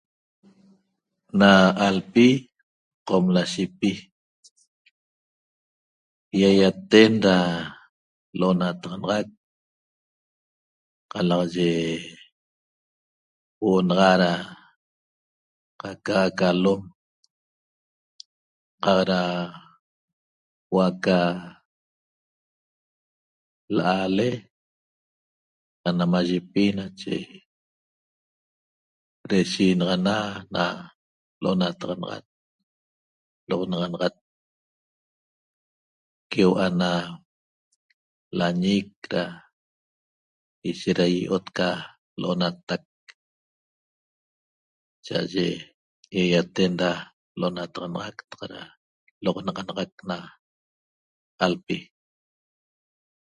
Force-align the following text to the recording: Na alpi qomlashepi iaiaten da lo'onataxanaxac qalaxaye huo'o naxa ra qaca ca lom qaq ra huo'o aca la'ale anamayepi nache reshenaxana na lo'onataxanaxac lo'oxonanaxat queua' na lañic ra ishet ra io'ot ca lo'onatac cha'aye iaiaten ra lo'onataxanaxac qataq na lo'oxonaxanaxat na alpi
Na 1.39 1.51
alpi 1.87 2.27
qomlashepi 3.07 3.91
iaiaten 6.41 7.13
da 7.25 7.35
lo'onataxanaxac 8.39 9.27
qalaxaye 11.11 11.75
huo'o 13.59 13.81
naxa 13.87 14.11
ra 14.21 14.33
qaca 15.87 16.17
ca 16.39 16.49
lom 16.63 16.81
qaq 18.83 18.99
ra 19.09 19.21
huo'o 20.69 20.79
aca 20.89 21.19
la'ale 23.75 24.29
anamayepi 25.87 26.63
nache 26.79 27.15
reshenaxana 29.29 30.15
na 30.55 30.63
lo'onataxanaxac 31.43 32.25
lo'oxonanaxat 33.47 34.15
queua' 36.31 36.75
na 36.81 36.91
lañic 38.39 38.89
ra 39.13 39.23
ishet 40.69 40.97
ra 40.99 41.05
io'ot 41.17 41.45
ca 41.57 41.69
lo'onatac 42.21 42.83
cha'aye 45.05 45.47
iaiaten 46.17 46.73
ra 46.81 46.91
lo'onataxanaxac 47.39 48.17
qataq 48.19 48.49
na 48.53 48.57
lo'oxonaxanaxat 49.23 49.93
na 50.09 50.17
alpi 51.45 51.77